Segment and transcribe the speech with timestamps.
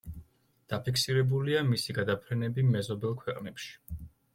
[0.73, 3.75] დაფიქსირებულია მისი გადაფრენები მეზობელ ქვეყნებში.